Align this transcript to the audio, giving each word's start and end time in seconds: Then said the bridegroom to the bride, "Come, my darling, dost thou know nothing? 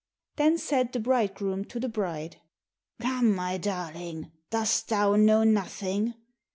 Then 0.37 0.57
said 0.57 0.93
the 0.93 0.99
bridegroom 0.99 1.63
to 1.65 1.79
the 1.79 1.87
bride, 1.87 2.37
"Come, 2.99 3.35
my 3.35 3.59
darling, 3.59 4.31
dost 4.49 4.87
thou 4.89 5.15
know 5.15 5.43
nothing? 5.43 6.15